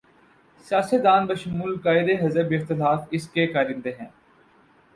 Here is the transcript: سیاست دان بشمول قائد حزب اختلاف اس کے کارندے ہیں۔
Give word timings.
سیاست 0.65 1.03
دان 1.03 1.27
بشمول 1.27 1.77
قائد 1.77 2.09
حزب 2.21 2.53
اختلاف 2.59 3.07
اس 3.11 3.29
کے 3.29 3.47
کارندے 3.47 3.91
ہیں۔ 3.99 4.09